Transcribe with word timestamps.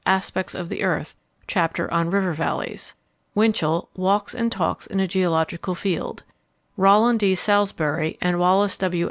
Aspects 0.07 0.55
of 0.55 0.69
the 0.69 0.79
Earth_, 0.79 1.13
chapter 1.45 1.93
on 1.93 2.09
"River 2.09 2.33
Valleys." 2.33 2.95
Winchell, 3.35 3.87
Walks 3.95 4.33
and 4.33 4.51
Talks 4.51 4.87
in 4.87 4.99
a 4.99 5.05
Geological 5.07 5.75
Field. 5.75 6.23
Rollin 6.75 7.19
D. 7.19 7.35
Salisbury 7.35 8.17
and 8.19 8.39
Wallace 8.39 8.77
W. 8.79 8.99